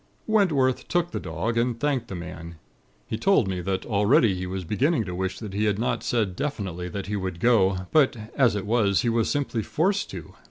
[0.25, 2.55] "Wentworth took the dog, and thanked the man.
[3.05, 6.35] He told me that, already, he was beginning to wish that he had not said
[6.35, 10.33] definitely that he would go; but, as it was, he was simply forced to.